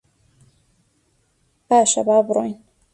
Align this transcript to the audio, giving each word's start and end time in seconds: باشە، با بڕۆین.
باشە، 1.69 2.01
با 2.07 2.17
بڕۆین. 2.27 2.57